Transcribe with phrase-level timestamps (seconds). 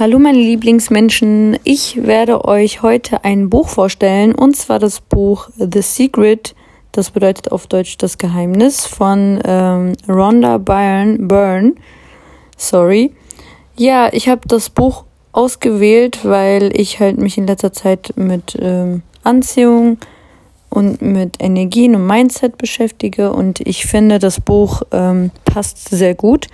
[0.00, 5.82] Hallo meine Lieblingsmenschen, ich werde euch heute ein Buch vorstellen und zwar das Buch The
[5.82, 6.54] Secret,
[6.90, 11.74] das bedeutet auf Deutsch das Geheimnis von ähm, Rhonda Byrne, Byrne.
[12.56, 13.12] Sorry.
[13.76, 19.02] Ja, ich habe das Buch ausgewählt, weil ich halt mich in letzter Zeit mit ähm,
[19.22, 19.98] Anziehung
[20.70, 26.46] und mit Energien und Mindset beschäftige und ich finde, das Buch ähm, passt sehr gut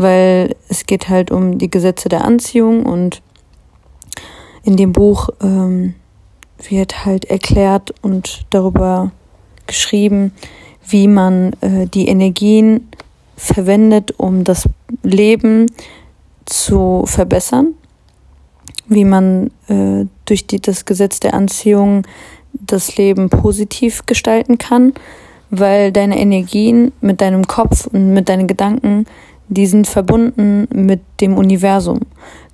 [0.00, 3.22] weil es geht halt um die Gesetze der Anziehung und
[4.62, 5.94] in dem Buch ähm,
[6.68, 9.12] wird halt erklärt und darüber
[9.66, 10.32] geschrieben,
[10.88, 12.88] wie man äh, die Energien
[13.36, 14.68] verwendet, um das
[15.02, 15.66] Leben
[16.46, 17.74] zu verbessern,
[18.86, 22.06] wie man äh, durch die, das Gesetz der Anziehung
[22.52, 24.92] das Leben positiv gestalten kann,
[25.50, 29.06] weil deine Energien mit deinem Kopf und mit deinen Gedanken
[29.50, 32.00] die sind verbunden mit dem Universum.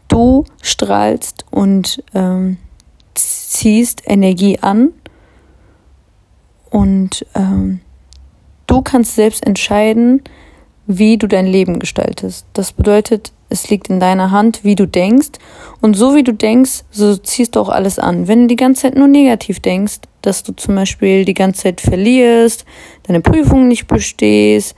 [0.09, 2.57] Du strahlst und ähm,
[3.15, 4.93] ziehst Energie an
[6.71, 7.81] und ähm,
[8.67, 10.23] du kannst selbst entscheiden,
[10.87, 12.47] wie du dein Leben gestaltest.
[12.53, 15.33] Das bedeutet, es liegt in deiner Hand, wie du denkst.
[15.81, 18.29] Und so wie du denkst, so ziehst du auch alles an.
[18.29, 21.81] Wenn du die ganze Zeit nur negativ denkst, dass du zum Beispiel die ganze Zeit
[21.81, 22.65] verlierst,
[23.05, 24.75] deine Prüfungen nicht bestehst,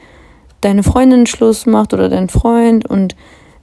[0.61, 3.15] deine Freundin Schluss macht oder dein Freund und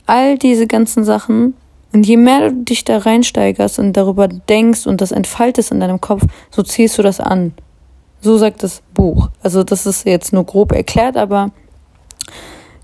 [0.06, 1.56] all diese ganzen Sachen.
[1.94, 6.02] Und je mehr du dich da reinsteigerst und darüber denkst und das entfaltest in deinem
[6.02, 7.54] Kopf, so ziehst du das an.
[8.22, 9.30] So sagt das Buch.
[9.42, 11.52] Also das ist jetzt nur grob erklärt, aber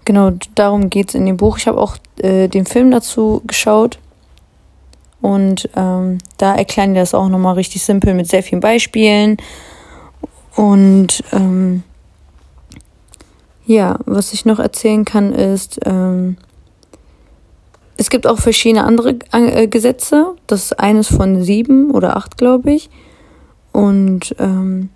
[0.06, 1.58] genau darum geht's in dem Buch.
[1.58, 4.00] Ich habe auch äh, den Film dazu geschaut
[5.22, 9.38] und ähm, da erklären die das auch nochmal richtig simpel mit sehr vielen Beispielen.
[10.56, 11.84] Und ähm,
[13.72, 16.38] ja, was ich noch erzählen kann, ist, ähm,
[17.97, 20.36] es gibt auch verschiedene andere äh, Gesetze.
[20.47, 22.89] Das ist eines von sieben oder acht, glaube ich.
[23.72, 24.89] Und ähm,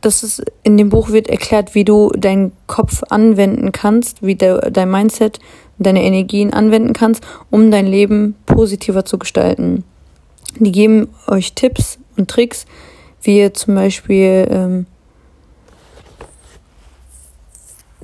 [0.00, 4.70] das ist in dem Buch wird erklärt, wie du deinen Kopf anwenden kannst, wie der,
[4.70, 5.38] dein Mindset,
[5.78, 9.84] deine Energien anwenden kannst, um dein Leben positiver zu gestalten.
[10.58, 12.64] Die geben euch Tipps und Tricks,
[13.22, 14.86] wie ihr zum Beispiel ähm,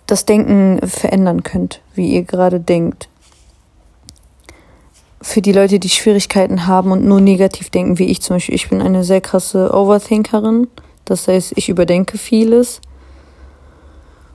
[0.07, 3.09] das Denken verändern könnt, wie ihr gerade denkt.
[5.21, 8.55] Für die Leute, die Schwierigkeiten haben und nur negativ denken, wie ich zum Beispiel.
[8.55, 10.69] Ich bin eine sehr krasse Overthinkerin.
[11.05, 12.81] Das heißt, ich überdenke vieles.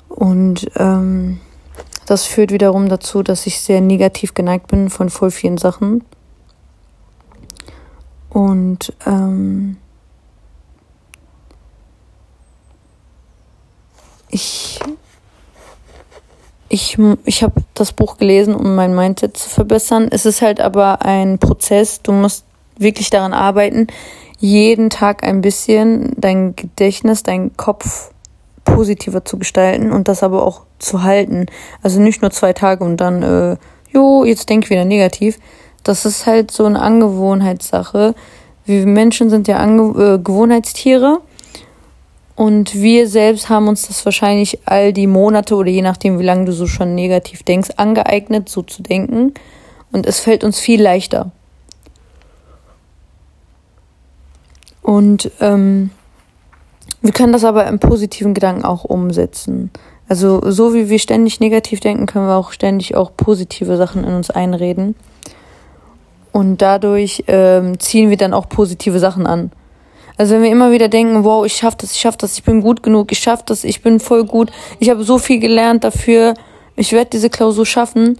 [0.10, 1.40] Und ähm,
[2.06, 6.04] das führt wiederum dazu, dass ich sehr negativ geneigt bin von voll vielen Sachen.
[8.30, 9.78] Und ähm,
[14.30, 14.80] ich
[16.72, 20.08] ich, ich habe das Buch gelesen, um mein Mindset zu verbessern.
[20.10, 22.02] Es ist halt aber ein Prozess.
[22.02, 22.46] Du musst
[22.78, 23.88] wirklich daran arbeiten,
[24.40, 28.12] jeden Tag ein bisschen dein Gedächtnis, dein Kopf
[28.64, 31.48] positiver zu gestalten und das aber auch zu halten.
[31.84, 33.58] Also nicht nur zwei Tage und dann, äh,
[33.92, 35.40] jo, jetzt denk wieder negativ.
[35.84, 38.16] Das ist halt so eine Angewohnheitssache.
[38.66, 41.20] Wir Menschen sind ja Ange äh, Gewohnheitstiere
[42.42, 46.46] und wir selbst haben uns das wahrscheinlich all die Monate oder je nachdem, wie lange
[46.46, 49.36] du so schon negativ denkst, angeeignet, so zu denken.
[49.92, 51.30] Und es fällt uns viel leichter.
[54.82, 55.92] Und ähm,
[57.04, 59.70] wir können das aber im positiven Gedanken auch umsetzen.
[60.10, 64.16] Also so wie wir ständig negativ denken, können wir auch ständig auch positive Sachen in
[64.16, 64.96] uns einreden.
[66.32, 69.52] Und dadurch ähm, ziehen wir dann auch positive Sachen an.
[70.22, 72.62] Also wenn wir immer wieder denken, wow, ich schaff das, ich schaff das, ich bin
[72.62, 76.36] gut genug, ich schaff das, ich bin voll gut, ich habe so viel gelernt dafür,
[76.76, 78.20] ich werde diese Klausur schaffen,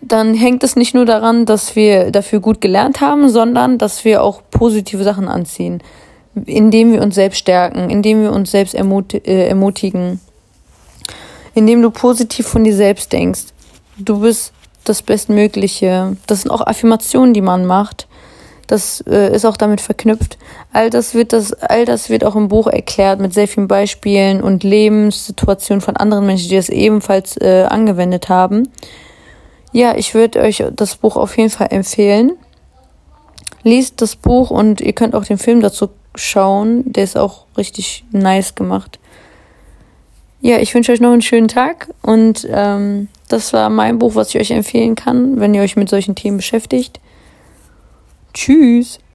[0.00, 4.20] dann hängt es nicht nur daran, dass wir dafür gut gelernt haben, sondern dass wir
[4.20, 5.80] auch positive Sachen anziehen,
[6.44, 10.20] indem wir uns selbst stärken, indem wir uns selbst ermut äh, ermutigen,
[11.54, 13.44] indem du positiv von dir selbst denkst.
[13.96, 14.52] Du bist
[14.84, 16.16] das Bestmögliche.
[16.26, 18.08] Das sind auch Affirmationen, die man macht
[18.70, 20.38] das äh, ist auch damit verknüpft.
[20.72, 24.40] All das wird das, all das wird auch im Buch erklärt mit sehr vielen Beispielen
[24.40, 28.68] und Lebenssituationen von anderen Menschen, die das ebenfalls äh, angewendet haben.
[29.72, 32.32] Ja, ich würde euch das Buch auf jeden Fall empfehlen.
[33.64, 36.84] Liest das Buch und ihr könnt auch den Film dazu schauen.
[36.92, 39.00] Der ist auch richtig nice gemacht.
[40.40, 44.28] Ja, ich wünsche euch noch einen schönen Tag und ähm, das war mein Buch, was
[44.28, 47.00] ich euch empfehlen kann, wenn ihr euch mit solchen Themen beschäftigt.
[48.32, 49.00] Tschüss.